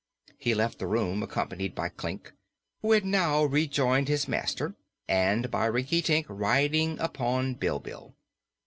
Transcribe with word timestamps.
He 0.39 0.55
left 0.55 0.79
the 0.79 0.87
room, 0.87 1.21
accompanied 1.21 1.75
by 1.75 1.89
Klik, 1.89 2.31
who 2.81 2.93
had 2.93 3.05
now 3.05 3.43
rejoined 3.43 4.07
his 4.07 4.27
master, 4.27 4.73
and 5.07 5.51
by 5.51 5.67
Rinkitink 5.67 6.25
riding 6.27 6.97
upon 6.99 7.53
Bilbil. 7.53 8.15